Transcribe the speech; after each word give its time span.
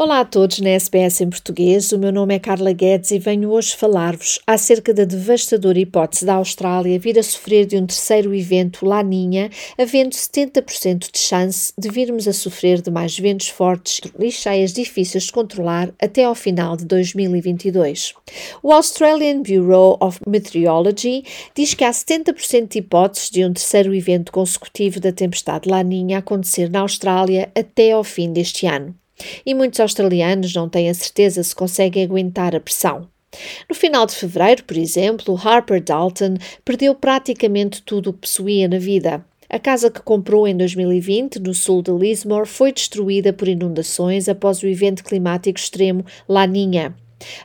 Olá 0.00 0.20
a 0.20 0.24
todos 0.24 0.60
na 0.60 0.68
SBS 0.68 1.20
em 1.22 1.28
português. 1.28 1.90
O 1.90 1.98
meu 1.98 2.12
nome 2.12 2.32
é 2.32 2.38
Carla 2.38 2.70
Guedes 2.70 3.10
e 3.10 3.18
venho 3.18 3.50
hoje 3.50 3.74
falar-vos 3.74 4.38
acerca 4.46 4.94
da 4.94 5.04
devastadora 5.04 5.76
hipótese 5.76 6.24
da 6.24 6.34
Austrália 6.34 7.00
vir 7.00 7.18
a 7.18 7.22
sofrer 7.24 7.66
de 7.66 7.76
um 7.76 7.84
terceiro 7.84 8.32
evento 8.32 8.86
Laninha, 8.86 9.50
havendo 9.76 10.14
70% 10.14 11.10
de 11.10 11.18
chance 11.18 11.72
de 11.76 11.88
virmos 11.88 12.28
a 12.28 12.32
sofrer 12.32 12.80
de 12.80 12.92
mais 12.92 13.18
ventos 13.18 13.48
fortes 13.48 14.00
e 14.20 14.30
cheias 14.30 14.72
difíceis 14.72 15.24
de 15.24 15.32
controlar 15.32 15.92
até 16.00 16.22
ao 16.22 16.34
final 16.36 16.76
de 16.76 16.84
2022. 16.84 18.14
O 18.62 18.70
Australian 18.70 19.42
Bureau 19.42 19.98
of 20.00 20.20
Meteorology 20.28 21.24
diz 21.56 21.74
que 21.74 21.82
há 21.82 21.90
70% 21.90 22.68
de 22.68 22.78
hipóteses 22.78 23.30
de 23.30 23.44
um 23.44 23.52
terceiro 23.52 23.92
evento 23.92 24.30
consecutivo 24.30 25.00
da 25.00 25.10
tempestade 25.10 25.68
Laninha 25.68 26.18
acontecer 26.18 26.70
na 26.70 26.82
Austrália 26.82 27.50
até 27.52 27.90
ao 27.90 28.04
fim 28.04 28.32
deste 28.32 28.64
ano 28.64 28.94
e 29.44 29.54
muitos 29.54 29.80
australianos 29.80 30.54
não 30.54 30.68
têm 30.68 30.88
a 30.88 30.94
certeza 30.94 31.42
se 31.42 31.54
conseguem 31.54 32.04
aguentar 32.04 32.54
a 32.54 32.60
pressão. 32.60 33.08
No 33.68 33.74
final 33.74 34.06
de 34.06 34.14
fevereiro, 34.14 34.64
por 34.64 34.76
exemplo, 34.76 35.38
Harper 35.42 35.82
Dalton 35.82 36.36
perdeu 36.64 36.94
praticamente 36.94 37.82
tudo 37.82 38.10
o 38.10 38.12
que 38.12 38.20
possuía 38.20 38.66
na 38.68 38.78
vida. 38.78 39.24
A 39.50 39.58
casa 39.58 39.90
que 39.90 40.02
comprou 40.02 40.46
em 40.46 40.56
2020, 40.56 41.38
no 41.38 41.54
sul 41.54 41.82
de 41.82 41.90
Lismore, 41.90 42.46
foi 42.46 42.72
destruída 42.72 43.32
por 43.32 43.48
inundações 43.48 44.28
após 44.28 44.62
o 44.62 44.66
evento 44.66 45.02
climático 45.02 45.58
extremo 45.58 46.04
Laninha. 46.28 46.94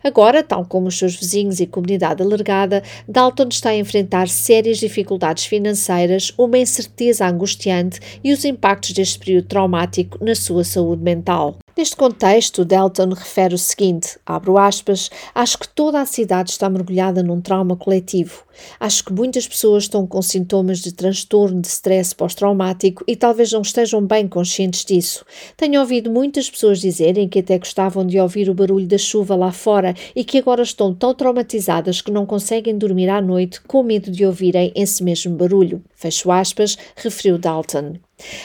Agora, 0.03 0.43
tal 0.43 0.65
como 0.65 0.87
os 0.87 0.97
seus 0.97 1.15
vizinhos 1.15 1.59
e 1.59 1.65
comunidade 1.65 2.21
alargada, 2.21 2.83
Dalton 3.08 3.47
está 3.49 3.69
a 3.69 3.77
enfrentar 3.77 4.27
sérias 4.27 4.77
dificuldades 4.77 5.45
financeiras, 5.45 6.31
uma 6.37 6.58
incerteza 6.58 7.27
angustiante 7.27 7.99
e 8.23 8.31
os 8.33 8.45
impactos 8.45 8.91
deste 8.91 9.17
período 9.17 9.47
traumático 9.47 10.23
na 10.23 10.35
sua 10.35 10.63
saúde 10.63 11.02
mental. 11.02 11.58
Neste 11.75 11.95
contexto, 11.95 12.63
Dalton 12.63 13.09
refere 13.09 13.55
o 13.55 13.57
seguinte: 13.57 14.19
abro 14.23 14.59
aspas, 14.59 15.09
acho 15.33 15.57
que 15.57 15.67
toda 15.67 15.99
a 15.99 16.05
cidade 16.05 16.52
está 16.52 16.69
mergulhada 16.69 17.23
num 17.23 17.41
trauma 17.41 17.75
coletivo. 17.75 18.43
Acho 18.80 19.05
que 19.05 19.11
muitas 19.11 19.47
pessoas 19.47 19.85
estão 19.85 20.05
com 20.05 20.21
sintomas 20.21 20.80
de 20.80 20.91
transtorno 20.91 21.59
de 21.59 21.67
stress 21.67 22.13
pós-traumático 22.13 23.03
e 23.07 23.15
talvez 23.15 23.52
não 23.52 23.63
estejam 23.63 24.05
bem 24.05 24.27
conscientes 24.27 24.85
disso. 24.85 25.25
Tenho 25.57 25.80
ouvido 25.80 26.11
muitas 26.11 26.47
pessoas 26.47 26.80
dizerem 26.80 27.27
que 27.27 27.39
até 27.39 27.57
gostavam 27.57 28.05
de 28.05 28.19
ouvir 28.19 28.52
o 28.52 28.53
barulho 28.53 28.87
da 28.87 28.99
chuva 28.99 29.35
lá 29.35 29.52
fora 29.52 29.95
e 30.15 30.23
que 30.23 30.37
agora 30.37 30.61
estão 30.61 30.93
tão 30.93 31.15
traumatizadas 31.15 32.02
que 32.02 32.11
não 32.11 32.27
conseguem 32.27 32.77
dormir 32.77 33.09
à 33.09 33.19
noite 33.19 33.59
com 33.61 33.81
medo 33.81 34.11
de 34.11 34.23
ouvirem 34.23 34.71
esse 34.75 35.03
mesmo 35.03 35.35
barulho. 35.35 35.83
Fecho 35.95 36.30
aspas, 36.30 36.77
referiu 36.95 37.39
Dalton. 37.39 37.95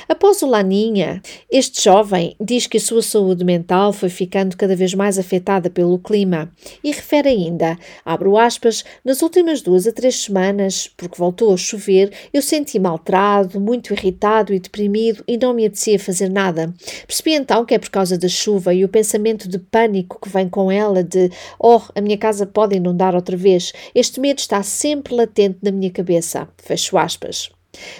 Após 0.08 0.42
o 0.42 0.46
Laninha, 0.46 1.22
este 1.50 1.84
jovem 1.84 2.34
diz 2.40 2.66
que 2.66 2.78
a 2.78 2.80
sua 2.80 3.02
saúde 3.02 3.44
mental 3.44 3.92
foi 3.92 4.08
ficando 4.08 4.56
cada 4.56 4.74
vez 4.74 4.94
mais 4.94 5.18
afetada 5.18 5.68
pelo 5.68 5.98
clima 5.98 6.50
e 6.82 6.90
refere 6.90 7.28
ainda, 7.28 7.78
abro 8.04 8.36
aspas, 8.36 8.84
nas 9.04 9.22
últimas 9.22 9.60
duas 9.60 9.86
a 9.86 9.92
três 9.92 10.22
semanas, 10.22 10.90
porque 10.96 11.18
voltou 11.18 11.52
a 11.52 11.56
chover, 11.56 12.12
eu 12.32 12.40
senti-me 12.40 12.86
alterado, 12.86 13.60
muito 13.60 13.92
irritado 13.92 14.52
e 14.54 14.58
deprimido 14.58 15.22
e 15.28 15.36
não 15.36 15.52
me 15.52 15.66
apetecia 15.66 15.98
fazer 15.98 16.30
nada. 16.30 16.74
Percebi 17.06 17.34
então 17.34 17.64
que 17.64 17.74
é 17.74 17.78
por 17.78 17.90
causa 17.90 18.16
da 18.16 18.28
chuva 18.28 18.72
e 18.72 18.84
o 18.84 18.88
pensamento 18.88 19.48
de 19.48 19.58
pânico 19.58 20.20
que 20.20 20.28
vem 20.28 20.48
com 20.48 20.72
ela 20.72 21.04
de, 21.04 21.30
oh, 21.58 21.80
a 21.94 22.00
minha 22.00 22.18
casa 22.18 22.46
pode 22.46 22.76
inundar 22.76 23.14
outra 23.14 23.36
vez. 23.36 23.72
Este 23.94 24.20
medo 24.20 24.38
está 24.38 24.62
sempre 24.62 25.14
latente 25.14 25.58
na 25.62 25.70
minha 25.70 25.90
cabeça. 25.90 26.48
Fecho 26.56 26.96
aspas. 26.96 27.57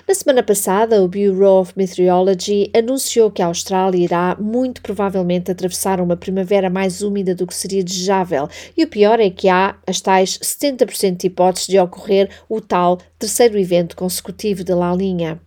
Na 0.08 0.14
semana 0.14 0.42
passada, 0.42 1.02
o 1.02 1.08
Bureau 1.08 1.60
of 1.60 1.74
Meteorology 1.76 2.70
anunciou 2.74 3.30
que 3.30 3.42
a 3.42 3.46
Austrália 3.46 4.02
irá 4.02 4.36
muito 4.40 4.80
provavelmente 4.80 5.50
atravessar 5.50 6.00
uma 6.00 6.16
primavera 6.16 6.70
mais 6.70 7.02
úmida 7.02 7.34
do 7.34 7.46
que 7.46 7.54
seria 7.54 7.84
desejável, 7.84 8.48
e 8.76 8.84
o 8.84 8.88
pior 8.88 9.20
é 9.20 9.28
que 9.28 9.48
há 9.48 9.76
as 9.86 10.00
tais 10.00 10.38
70% 10.38 11.18
de 11.18 11.26
hipóteses 11.26 11.68
de 11.68 11.78
ocorrer 11.78 12.30
o 12.48 12.60
tal 12.60 12.98
terceiro 13.18 13.58
evento 13.58 13.94
consecutivo 13.94 14.64
de 14.64 14.72
La 14.72 14.94
Linha. 14.94 15.38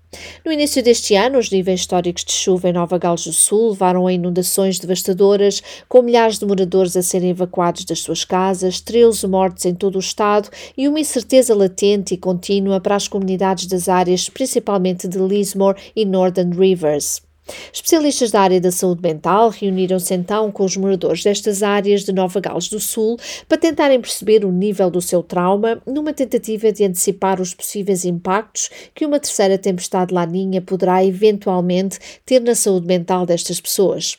No 0.45 0.51
início 0.51 0.83
deste 0.83 1.16
ano, 1.16 1.38
os 1.39 1.49
níveis 1.49 1.79
históricos 1.79 2.25
de 2.25 2.33
chuva 2.33 2.67
em 2.67 2.73
Nova 2.73 2.97
Gales 2.97 3.23
do 3.25 3.31
Sul 3.31 3.69
levaram 3.69 4.05
a 4.05 4.13
inundações 4.13 4.77
devastadoras, 4.77 5.63
com 5.88 6.01
milhares 6.01 6.38
de 6.38 6.45
moradores 6.45 6.97
a 6.97 7.01
serem 7.01 7.29
evacuados 7.29 7.85
das 7.85 7.99
suas 7.99 8.25
casas, 8.25 8.81
13 8.81 9.25
mortes 9.27 9.66
em 9.66 9.73
todo 9.73 9.95
o 9.95 10.00
estado 10.00 10.50
e 10.77 10.88
uma 10.88 11.00
incerteza 11.00 11.55
latente 11.55 12.13
e 12.13 12.17
contínua 12.17 12.81
para 12.81 12.95
as 12.95 13.07
comunidades 13.07 13.67
das 13.67 13.88
áreas, 13.88 14.27
principalmente 14.27 15.07
de 15.07 15.17
Lismore 15.17 15.79
e 15.95 16.05
Northern 16.05 16.57
Rivers. 16.57 17.31
Especialistas 17.73 18.31
da 18.31 18.41
área 18.41 18.62
da 18.62 18.72
saúde 18.72 19.01
mental 19.01 19.50
reuniram-se 19.50 20.13
então 20.13 20.51
com 20.51 20.63
os 20.63 20.78
moradores 20.78 21.23
destas 21.23 21.63
áreas 21.63 22.03
de 22.03 22.12
Nova 22.12 22.39
Gales 22.39 22.69
do 22.69 22.79
Sul 22.79 23.17
para 23.47 23.57
tentarem 23.57 24.00
perceber 24.00 24.45
o 24.45 24.51
nível 24.51 24.89
do 24.89 25.01
seu 25.01 25.23
trauma, 25.23 25.81
numa 25.85 26.13
tentativa 26.13 26.72
de 26.72 26.84
antecipar 26.84 27.41
os 27.41 27.53
possíveis 27.53 28.06
impactos 28.06 28.69
que 28.94 29.06
uma 29.06 29.19
terceira 29.19 29.57
tempestade 29.57 30.13
laninha 30.13 30.62
poderá 30.62 31.03
eventualmente 31.03 32.00
ter 32.25 32.39
na 32.41 32.56
saúde 32.56 32.88
mental 32.88 33.25
destas 33.25 33.59
pessoas. 33.59 34.18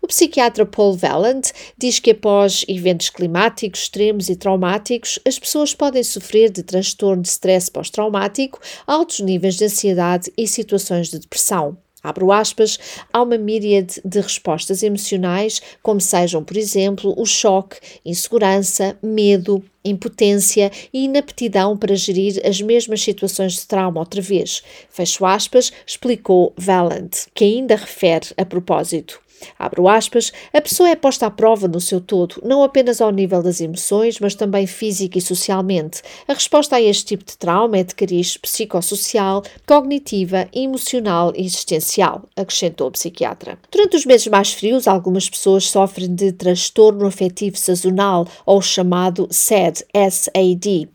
O 0.00 0.06
psiquiatra 0.06 0.64
Paul 0.64 0.96
Vallant 0.96 1.50
diz 1.76 1.98
que 1.98 2.12
após 2.12 2.64
eventos 2.68 3.10
climáticos 3.10 3.82
extremos 3.82 4.28
e 4.28 4.36
traumáticos, 4.36 5.18
as 5.26 5.38
pessoas 5.38 5.74
podem 5.74 6.02
sofrer 6.02 6.50
de 6.50 6.62
transtorno 6.62 7.22
de 7.22 7.28
stress 7.28 7.70
pós-traumático, 7.70 8.60
altos 8.86 9.20
níveis 9.20 9.56
de 9.56 9.64
ansiedade 9.64 10.32
e 10.36 10.46
situações 10.46 11.08
de 11.08 11.18
depressão. 11.18 11.76
Abro 12.04 12.30
aspas, 12.30 12.78
há 13.10 13.22
uma 13.22 13.38
míriade 13.38 13.98
de 14.04 14.20
respostas 14.20 14.82
emocionais, 14.82 15.62
como 15.82 16.02
sejam, 16.02 16.44
por 16.44 16.54
exemplo, 16.54 17.14
o 17.16 17.24
choque, 17.24 17.78
insegurança, 18.04 18.98
medo, 19.02 19.64
impotência 19.82 20.70
e 20.92 21.04
inaptidão 21.04 21.78
para 21.78 21.96
gerir 21.96 22.42
as 22.46 22.60
mesmas 22.60 23.00
situações 23.00 23.54
de 23.54 23.66
trauma 23.66 24.00
outra 24.00 24.20
vez. 24.20 24.62
Fecho 24.90 25.24
aspas, 25.24 25.72
explicou 25.86 26.52
Valent, 26.58 27.26
que 27.34 27.44
ainda 27.44 27.74
refere 27.74 28.26
a 28.36 28.44
propósito. 28.44 29.23
Abro 29.58 29.88
aspas, 29.88 30.32
a 30.52 30.60
pessoa 30.60 30.88
é 30.88 30.96
posta 30.96 31.26
à 31.26 31.30
prova 31.30 31.68
no 31.68 31.80
seu 31.80 32.00
todo, 32.00 32.40
não 32.44 32.62
apenas 32.62 33.00
ao 33.00 33.10
nível 33.10 33.42
das 33.42 33.60
emoções, 33.60 34.18
mas 34.20 34.34
também 34.34 34.66
física 34.66 35.18
e 35.18 35.20
socialmente. 35.20 36.02
A 36.26 36.32
resposta 36.32 36.76
a 36.76 36.82
este 36.82 37.04
tipo 37.04 37.24
de 37.24 37.36
trauma 37.36 37.78
é 37.78 37.84
de 37.84 37.94
cariz 37.94 38.36
psicossocial, 38.36 39.42
cognitiva, 39.66 40.48
emocional 40.52 41.32
e 41.36 41.44
existencial, 41.44 42.22
acrescentou 42.36 42.88
o 42.88 42.92
psiquiatra. 42.92 43.58
Durante 43.70 43.96
os 43.96 44.06
meses 44.06 44.26
mais 44.26 44.52
frios, 44.52 44.88
algumas 44.88 45.28
pessoas 45.28 45.68
sofrem 45.68 46.14
de 46.14 46.32
transtorno 46.32 47.06
afetivo 47.06 47.56
sazonal, 47.56 48.26
ou 48.46 48.60
chamado 48.60 49.28
SAD, 49.30 49.84
SAD, 50.10 50.88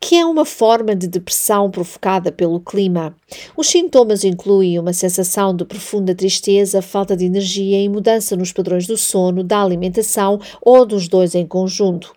que 0.00 0.16
é 0.16 0.24
uma 0.24 0.44
forma 0.44 0.94
de 0.94 1.06
depressão 1.06 1.70
provocada 1.70 2.32
pelo 2.32 2.60
clima. 2.60 3.14
Os 3.56 3.68
sintomas 3.68 4.24
incluem 4.24 4.78
uma 4.78 4.92
sensação 4.92 5.54
de 5.54 5.64
profunda 5.64 6.14
tristeza, 6.14 6.82
falta 6.82 7.16
de 7.16 7.24
energia 7.24 7.81
e 7.82 7.88
mudança 7.88 8.36
nos 8.36 8.52
padrões 8.52 8.86
do 8.86 8.96
sono, 8.96 9.44
da 9.44 9.62
alimentação 9.62 10.40
ou 10.60 10.86
dos 10.86 11.08
dois 11.08 11.34
em 11.34 11.46
conjunto. 11.46 12.14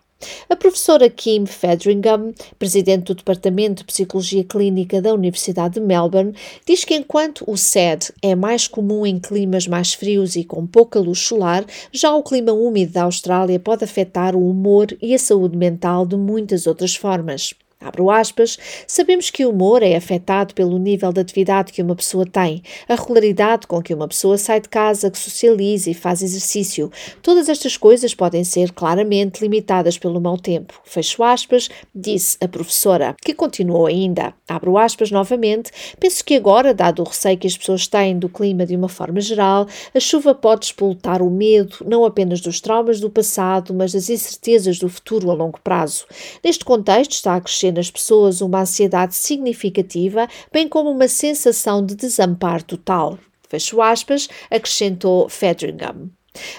A 0.48 0.56
professora 0.56 1.10
Kim 1.10 1.44
Fedringham, 1.44 2.32
presidente 2.58 3.04
do 3.04 3.14
Departamento 3.14 3.82
de 3.82 3.84
Psicologia 3.84 4.42
Clínica 4.44 5.02
da 5.02 5.12
Universidade 5.12 5.74
de 5.74 5.80
Melbourne, 5.80 6.34
diz 6.66 6.84
que 6.84 6.94
enquanto 6.94 7.44
o 7.46 7.56
SED 7.56 8.12
é 8.22 8.34
mais 8.34 8.66
comum 8.66 9.04
em 9.04 9.18
climas 9.18 9.66
mais 9.66 9.92
frios 9.92 10.34
e 10.34 10.42
com 10.42 10.66
pouca 10.66 10.98
luz 10.98 11.18
solar, 11.18 11.66
já 11.92 12.14
o 12.14 12.22
clima 12.22 12.52
úmido 12.52 12.92
da 12.92 13.02
Austrália 13.02 13.60
pode 13.60 13.84
afetar 13.84 14.34
o 14.34 14.48
humor 14.48 14.86
e 15.02 15.14
a 15.14 15.18
saúde 15.18 15.56
mental 15.56 16.06
de 16.06 16.16
muitas 16.16 16.66
outras 16.66 16.94
formas. 16.94 17.52
Abro 17.78 18.10
aspas, 18.10 18.58
sabemos 18.86 19.28
que 19.28 19.44
o 19.44 19.50
humor 19.50 19.82
é 19.82 19.94
afetado 19.94 20.54
pelo 20.54 20.78
nível 20.78 21.12
de 21.12 21.20
atividade 21.20 21.72
que 21.74 21.82
uma 21.82 21.94
pessoa 21.94 22.24
tem, 22.24 22.62
a 22.88 22.94
regularidade 22.94 23.66
com 23.66 23.82
que 23.82 23.92
uma 23.92 24.08
pessoa 24.08 24.38
sai 24.38 24.62
de 24.62 24.68
casa, 24.70 25.10
que 25.10 25.18
socializa 25.18 25.90
e 25.90 25.94
faz 25.94 26.22
exercício. 26.22 26.90
Todas 27.20 27.50
estas 27.50 27.76
coisas 27.76 28.14
podem 28.14 28.44
ser 28.44 28.72
claramente 28.72 29.42
limitadas 29.42 29.98
pelo 29.98 30.18
mau 30.18 30.38
tempo. 30.38 30.80
Fecho 30.84 31.22
aspas, 31.22 31.68
disse 31.94 32.38
a 32.40 32.48
professora, 32.48 33.14
que 33.22 33.34
continuou 33.34 33.84
ainda. 33.84 34.32
Abro 34.48 34.78
aspas 34.78 35.10
novamente, 35.10 35.70
penso 36.00 36.24
que 36.24 36.34
agora, 36.34 36.72
dado 36.72 37.02
o 37.02 37.04
receio 37.04 37.36
que 37.36 37.46
as 37.46 37.58
pessoas 37.58 37.86
têm 37.86 38.18
do 38.18 38.30
clima 38.30 38.64
de 38.64 38.74
uma 38.74 38.88
forma 38.88 39.20
geral, 39.20 39.66
a 39.94 40.00
chuva 40.00 40.34
pode 40.34 40.64
expultar 40.64 41.20
o 41.20 41.30
medo, 41.30 41.76
não 41.86 42.06
apenas 42.06 42.40
dos 42.40 42.58
traumas 42.58 43.00
do 43.00 43.10
passado, 43.10 43.74
mas 43.74 43.92
das 43.92 44.08
incertezas 44.08 44.78
do 44.78 44.88
futuro 44.88 45.30
a 45.30 45.34
longo 45.34 45.60
prazo. 45.60 46.06
Neste 46.42 46.64
contexto 46.64 47.12
está 47.12 47.36
a 47.36 47.40
crescer 47.40 47.65
nas 47.72 47.90
pessoas 47.90 48.40
uma 48.40 48.60
ansiedade 48.60 49.14
significativa, 49.14 50.28
bem 50.52 50.68
como 50.68 50.90
uma 50.90 51.08
sensação 51.08 51.84
de 51.84 51.94
desamparo 51.94 52.64
total. 52.64 53.18
Fecho 53.48 53.80
aspas, 53.80 54.28
acrescentou 54.50 55.28
Fedringham. 55.28 56.10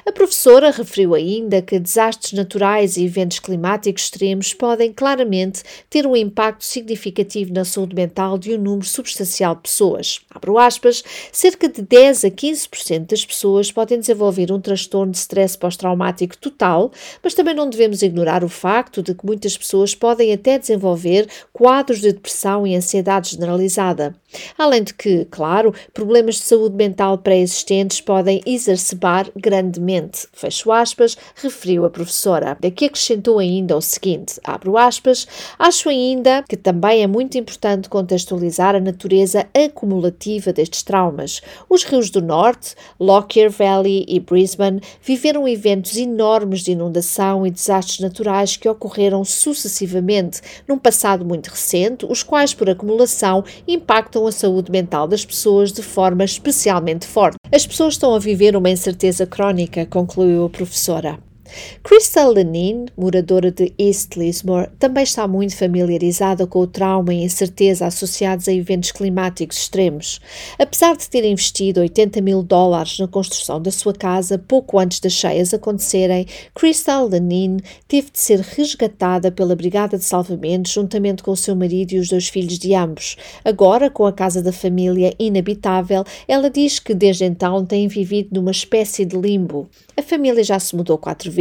A 0.05 0.11
professora 0.11 0.71
referiu 0.71 1.13
ainda 1.13 1.61
que 1.61 1.79
desastres 1.79 2.33
naturais 2.33 2.97
e 2.97 3.05
eventos 3.05 3.39
climáticos 3.39 4.03
extremos 4.03 4.53
podem 4.53 4.91
claramente 4.93 5.63
ter 5.89 6.05
um 6.05 6.15
impacto 6.15 6.63
significativo 6.63 7.53
na 7.53 7.65
saúde 7.65 7.95
mental 7.95 8.37
de 8.37 8.53
um 8.53 8.57
número 8.57 8.87
substancial 8.87 9.55
de 9.55 9.61
pessoas. 9.61 10.21
Abro 10.29 10.57
aspas, 10.57 11.03
cerca 11.31 11.67
de 11.67 11.81
10 11.81 12.25
a 12.25 12.29
15% 12.29 13.07
das 13.07 13.25
pessoas 13.25 13.71
podem 13.71 13.99
desenvolver 13.99 14.51
um 14.51 14.59
transtorno 14.59 15.11
de 15.11 15.17
stress 15.17 15.57
pós-traumático 15.57 16.37
total, 16.37 16.91
mas 17.23 17.33
também 17.33 17.53
não 17.53 17.69
devemos 17.69 18.01
ignorar 18.01 18.43
o 18.43 18.49
facto 18.49 19.01
de 19.03 19.13
que 19.13 19.25
muitas 19.25 19.57
pessoas 19.57 19.93
podem 19.93 20.33
até 20.33 20.57
desenvolver 20.57 21.27
quadros 21.51 22.01
de 22.01 22.11
depressão 22.11 22.65
e 22.65 22.75
ansiedade 22.75 23.31
generalizada. 23.31 24.15
Além 24.57 24.83
de 24.83 24.93
que, 24.93 25.25
claro, 25.25 25.73
problemas 25.93 26.35
de 26.35 26.41
saúde 26.41 26.75
mental 26.75 27.17
pré-existentes 27.17 28.01
podem 28.01 28.41
exacerbar 28.45 29.29
grandemente, 29.35 30.27
fecho 30.33 30.71
aspas, 30.71 31.17
referiu 31.35 31.85
a 31.85 31.89
professora. 31.89 32.57
Daqui 32.59 32.85
acrescentou 32.85 33.39
ainda 33.39 33.77
o 33.77 33.81
seguinte, 33.81 34.39
abro 34.43 34.77
aspas, 34.77 35.27
acho 35.57 35.89
ainda 35.89 36.43
que 36.47 36.57
também 36.57 37.03
é 37.03 37.07
muito 37.07 37.37
importante 37.37 37.87
contextualizar 37.87 38.75
a 38.75 38.79
natureza 38.79 39.47
acumulativa 39.53 40.51
destes 40.51 40.83
traumas. 40.83 41.41
Os 41.69 41.83
rios 41.83 42.09
do 42.09 42.21
Norte, 42.21 42.75
Lockyer 42.99 43.49
Valley 43.49 44.05
e 44.07 44.19
Brisbane 44.19 44.81
viveram 45.01 45.47
eventos 45.47 45.95
enormes 45.95 46.61
de 46.61 46.71
inundação 46.71 47.47
e 47.47 47.51
desastres 47.51 47.99
naturais 47.99 48.57
que 48.57 48.67
ocorreram 48.67 49.23
sucessivamente 49.23 50.41
num 50.67 50.77
passado 50.77 51.23
muito 51.23 51.47
recente, 51.47 52.05
os 52.05 52.23
quais, 52.23 52.53
por 52.53 52.69
acumulação, 52.69 53.43
impactam 53.67 54.17
a 54.27 54.31
saúde 54.31 54.71
mental 54.71 55.07
das 55.07 55.25
pessoas 55.25 55.71
de 55.71 55.81
forma 55.81 56.23
especialmente 56.23 57.05
forte. 57.07 57.37
As 57.51 57.65
pessoas 57.65 57.93
estão 57.95 58.13
a 58.13 58.19
viver 58.19 58.55
uma 58.55 58.69
incerteza 58.69 59.25
crónica, 59.25 59.85
concluiu 59.85 60.45
a 60.45 60.49
professora. 60.49 61.26
Crystal 61.83 62.31
Lenin, 62.31 62.85
moradora 62.97 63.51
de 63.51 63.73
East 63.77 64.15
Lismore, 64.15 64.69
também 64.79 65.03
está 65.03 65.27
muito 65.27 65.55
familiarizada 65.55 66.45
com 66.45 66.59
o 66.59 66.67
trauma 66.67 67.13
e 67.13 67.23
incerteza 67.23 67.85
associados 67.85 68.47
a 68.47 68.53
eventos 68.53 68.91
climáticos 68.91 69.57
extremos. 69.57 70.19
Apesar 70.57 70.95
de 70.95 71.09
ter 71.09 71.23
investido 71.23 71.79
80 71.79 72.21
mil 72.21 72.43
dólares 72.43 72.99
na 72.99 73.07
construção 73.07 73.61
da 73.61 73.71
sua 73.71 73.93
casa 73.93 74.37
pouco 74.37 74.79
antes 74.79 74.99
das 74.99 75.13
cheias 75.13 75.53
acontecerem, 75.53 76.25
Crystal 76.53 77.07
Lenin 77.07 77.57
teve 77.87 78.11
de 78.11 78.19
ser 78.19 78.39
resgatada 78.39 79.31
pela 79.31 79.55
Brigada 79.55 79.97
de 79.97 80.03
Salvamento 80.03 80.69
juntamente 80.69 81.23
com 81.23 81.31
o 81.31 81.37
seu 81.37 81.55
marido 81.55 81.93
e 81.93 81.99
os 81.99 82.09
dois 82.09 82.27
filhos 82.27 82.57
de 82.59 82.73
ambos. 82.73 83.15
Agora, 83.43 83.89
com 83.89 84.05
a 84.05 84.13
casa 84.13 84.41
da 84.41 84.51
família 84.51 85.13
inabitável, 85.19 86.03
ela 86.27 86.49
diz 86.49 86.79
que 86.79 86.93
desde 86.93 87.25
então 87.25 87.65
tem 87.65 87.87
vivido 87.87 88.29
numa 88.33 88.51
espécie 88.51 89.05
de 89.05 89.17
limbo. 89.17 89.69
A 89.95 90.01
família 90.01 90.43
já 90.43 90.59
se 90.59 90.75
mudou 90.75 90.97
quatro 90.97 91.31
vezes, 91.31 91.36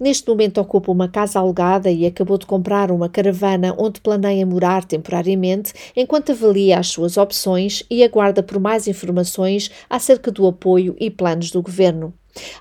neste 0.00 0.28
momento 0.28 0.60
ocupa 0.60 0.92
uma 0.92 1.08
casa 1.08 1.38
alugada 1.38 1.90
e 1.90 2.06
acabou 2.06 2.38
de 2.38 2.46
comprar 2.46 2.90
uma 2.90 3.08
caravana 3.08 3.74
onde 3.78 4.00
planeia 4.00 4.46
morar 4.46 4.84
temporariamente, 4.84 5.72
enquanto 5.94 6.32
avalia 6.32 6.78
as 6.78 6.88
suas 6.88 7.16
opções 7.16 7.82
e 7.90 8.04
aguarda 8.04 8.42
por 8.42 8.60
mais 8.60 8.86
informações 8.86 9.70
acerca 9.88 10.30
do 10.30 10.46
apoio 10.46 10.96
e 10.98 11.10
planos 11.10 11.50
do 11.50 11.62
governo. 11.62 12.12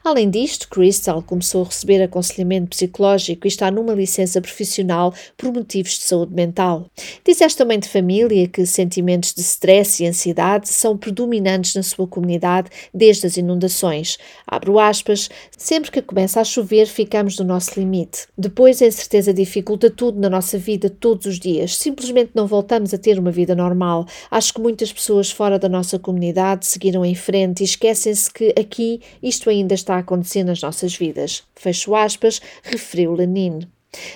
Além 0.03 0.29
disto, 0.29 0.69
Crystal 0.69 1.21
começou 1.21 1.63
a 1.63 1.65
receber 1.65 2.01
aconselhamento 2.01 2.69
psicológico 2.69 3.45
e 3.45 3.49
está 3.49 3.71
numa 3.71 3.93
licença 3.93 4.41
profissional 4.41 5.13
por 5.37 5.51
motivos 5.51 5.93
de 5.97 6.03
saúde 6.03 6.33
mental. 6.33 6.89
Diz 7.25 7.41
esta 7.41 7.65
mãe 7.65 7.79
de 7.79 7.89
família 7.89 8.47
que 8.47 8.65
sentimentos 8.65 9.33
de 9.33 9.41
stress 9.41 10.03
e 10.03 10.07
ansiedade 10.07 10.69
são 10.69 10.97
predominantes 10.97 11.75
na 11.75 11.83
sua 11.83 12.07
comunidade 12.07 12.69
desde 12.93 13.27
as 13.27 13.37
inundações. 13.37 14.17
Abro 14.45 14.79
aspas, 14.79 15.29
sempre 15.57 15.91
que 15.91 16.01
começa 16.01 16.39
a 16.39 16.43
chover 16.43 16.85
ficamos 16.85 17.37
no 17.39 17.45
nosso 17.45 17.79
limite. 17.79 18.27
Depois 18.37 18.81
a 18.81 18.87
incerteza 18.87 19.33
dificulta 19.33 19.89
tudo 19.89 20.19
na 20.19 20.29
nossa 20.29 20.57
vida 20.57 20.89
todos 20.89 21.25
os 21.25 21.39
dias. 21.39 21.77
Simplesmente 21.77 22.31
não 22.35 22.47
voltamos 22.47 22.93
a 22.93 22.97
ter 22.97 23.17
uma 23.17 23.31
vida 23.31 23.55
normal. 23.55 24.05
Acho 24.29 24.53
que 24.53 24.61
muitas 24.61 24.93
pessoas 24.93 25.31
fora 25.31 25.57
da 25.57 25.67
nossa 25.67 25.97
comunidade 25.97 26.65
seguiram 26.65 27.03
em 27.05 27.15
frente 27.15 27.61
e 27.61 27.63
esquecem-se 27.63 28.31
que 28.31 28.53
aqui 28.57 29.01
isto 29.21 29.49
ainda 29.49 29.64
ainda 29.65 29.73
está 29.73 29.95
a 29.95 29.99
acontecer 29.99 30.43
nas 30.43 30.61
nossas 30.61 30.95
vidas. 30.95 31.43
Fecho 31.55 31.95
aspas, 31.95 32.39
referiu 32.63 33.13
Lenin. 33.13 33.67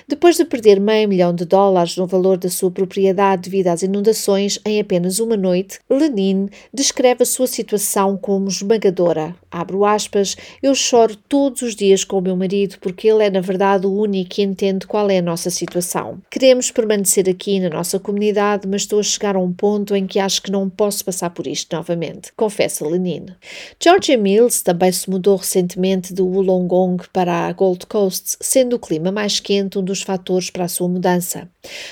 Depois 0.07 0.37
de 0.37 0.45
perder 0.45 0.79
meio 0.79 1.07
milhão 1.07 1.33
de 1.33 1.45
dólares 1.45 1.95
no 1.97 2.07
valor 2.07 2.37
da 2.37 2.49
sua 2.49 2.71
propriedade 2.71 3.43
devido 3.43 3.67
às 3.67 3.83
inundações 3.83 4.59
em 4.65 4.79
apenas 4.79 5.19
uma 5.19 5.37
noite, 5.37 5.79
Lenin 5.89 6.49
descreve 6.73 7.23
a 7.23 7.25
sua 7.25 7.47
situação 7.47 8.17
como 8.17 8.47
esmagadora. 8.47 9.35
Abro 9.51 9.83
aspas, 9.83 10.35
eu 10.61 10.75
choro 10.75 11.15
todos 11.15 11.61
os 11.61 11.75
dias 11.75 12.03
com 12.03 12.19
o 12.19 12.21
meu 12.21 12.35
marido 12.35 12.77
porque 12.79 13.07
ele 13.07 13.23
é, 13.23 13.29
na 13.29 13.41
verdade, 13.41 13.87
o 13.87 13.93
único 13.93 14.29
que 14.29 14.41
entende 14.41 14.85
qual 14.85 15.09
é 15.09 15.17
a 15.17 15.23
nossa 15.23 15.49
situação. 15.49 16.21
Queremos 16.29 16.71
permanecer 16.71 17.27
aqui 17.27 17.59
na 17.59 17.69
nossa 17.69 17.99
comunidade, 17.99 18.67
mas 18.67 18.81
estou 18.81 18.99
a 18.99 19.03
chegar 19.03 19.35
a 19.35 19.39
um 19.39 19.51
ponto 19.51 19.95
em 19.95 20.05
que 20.05 20.19
acho 20.19 20.41
que 20.41 20.51
não 20.51 20.69
posso 20.69 21.03
passar 21.03 21.31
por 21.31 21.47
isto 21.47 21.75
novamente, 21.75 22.31
confessa 22.35 22.87
Lenin. 22.87 23.27
Georgia 23.81 24.17
Mills 24.17 24.63
também 24.63 24.91
se 24.91 25.09
mudou 25.09 25.35
recentemente 25.35 26.13
de 26.13 26.21
Wollongong 26.21 27.03
para 27.11 27.47
a 27.47 27.53
Gold 27.53 27.85
Coast, 27.87 28.37
sendo 28.39 28.75
o 28.75 28.79
clima 28.79 29.11
mais 29.11 29.39
quente 29.39 29.68
um 29.77 29.83
dos 29.83 30.01
fatores 30.01 30.49
para 30.49 30.65
a 30.65 30.67
sua 30.67 30.87
mudança. 30.87 31.49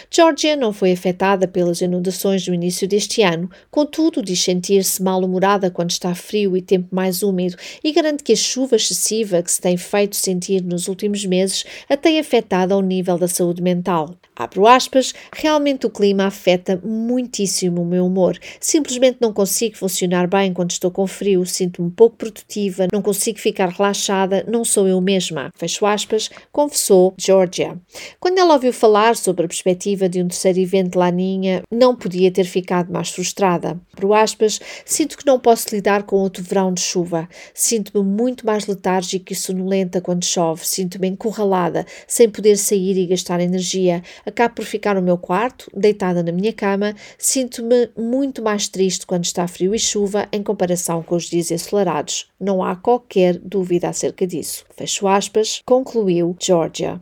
Georgia 0.10 0.56
não 0.56 0.72
foi 0.72 0.92
afetada 0.92 1.48
pelas 1.48 1.82
inundações 1.82 2.48
no 2.48 2.54
início 2.54 2.88
deste 2.88 3.22
ano, 3.22 3.50
contudo, 3.70 4.22
diz 4.22 4.42
sentir-se 4.42 5.04
mal-humorada 5.04 5.70
quando 5.70 5.92
está 5.92 6.16
frio 6.16 6.56
e 6.56 6.62
tempo 6.62 6.96
mais 6.96 7.22
úmido 7.22 7.58
e 7.84 7.92
garante 7.92 8.24
que 8.24 8.34
a 8.34 8.36
chuva 8.36 8.76
excessiva 8.76 9.44
que 9.44 9.52
se 9.52 9.62
tem 9.62 9.78
feito 9.78 10.16
sentir 10.16 10.64
nos 10.64 10.88
últimos 10.88 11.26
meses 11.26 11.66
a 11.90 11.98
tem 11.98 12.20
afetado 12.20 12.74
ao 12.74 12.82
nível 12.82 13.18
da 13.18 13.28
saúde 13.28 13.62
mental. 13.62 14.16
Abro 14.36 14.68
aspas, 14.68 15.14
realmente 15.36 15.88
o 15.88 15.90
clima 15.90 16.26
afeta 16.26 16.80
muitíssimo 16.84 17.82
o 17.82 17.86
meu 17.86 18.06
humor. 18.06 18.38
Simplesmente 18.60 19.18
não 19.20 19.34
consigo 19.34 19.76
funcionar 19.76 20.28
bem 20.28 20.54
quando 20.54 20.72
estou 20.72 20.92
com 20.92 21.08
frio, 21.08 21.44
sinto-me 21.46 21.90
pouco 21.90 22.18
produtiva, 22.18 22.88
não 22.94 23.02
consigo 23.02 23.40
ficar 23.40 23.70
relaxada, 23.70 24.46
não 24.48 24.64
sou 24.64 24.88
eu 24.88 25.02
mesma. 25.02 25.50
Fecho 25.56 25.86
aspas, 25.86 26.30
confessou 26.52 27.16
Georgia. 27.58 27.80
Quando 28.20 28.38
ela 28.38 28.54
ouviu 28.54 28.72
falar 28.72 29.16
sobre 29.16 29.46
a 29.46 29.48
perspectiva 29.48 30.08
de 30.08 30.22
um 30.22 30.28
terceiro 30.28 30.60
evento 30.60 30.98
Laninha, 30.98 31.64
não 31.72 31.96
podia 31.96 32.32
ter 32.32 32.46
ficado 32.46 32.92
mais 32.92 33.10
frustrada. 33.10 33.80
Aspas, 34.16 34.60
sinto 34.86 35.18
que 35.18 35.26
não 35.26 35.40
posso 35.40 35.74
lidar 35.74 36.04
com 36.04 36.16
outro 36.16 36.44
verão 36.44 36.74
de 36.74 36.82
chuva. 36.82 37.28
Sinto-me 37.54 38.04
muito 38.04 38.46
mais 38.46 38.66
letárgica 38.66 39.34
e 39.34 39.36
sonolenta 39.36 40.02
quando 40.02 40.26
chove. 40.26 40.66
Sinto-me 40.66 41.08
encurralada, 41.08 41.86
sem 42.08 42.30
poder 42.30 42.58
sair 42.58 42.98
e 42.98 43.08
gastar 43.08 43.40
energia 43.40 44.04
acabo 44.26 44.56
por 44.56 44.66
ficar 44.66 44.96
no 44.96 45.02
meu 45.02 45.18
quarto, 45.18 45.70
deitada 45.76 46.24
na 46.24 46.32
minha 46.32 46.54
cama, 46.54 46.96
sinto-me 47.18 47.90
muito 47.98 48.42
mais 48.42 48.68
triste 48.68 49.06
quando 49.06 49.26
está 49.26 49.48
frio 49.48 49.74
e 49.74 49.80
chuva 49.80 50.28
em 50.32 50.44
comparação 50.44 51.02
com 51.04 51.16
os 51.16 51.26
dias 51.26 51.52
ensolarados. 51.52 52.28
Não 52.40 52.64
há 52.64 52.76
qualquer 52.76 53.38
dúvida 53.38 53.90
acerca 53.90 54.26
disso. 54.26 54.66
Fecho 54.76 55.08
aspas, 55.08 55.62
concluiu 55.66 56.36
Georgia. 56.40 57.02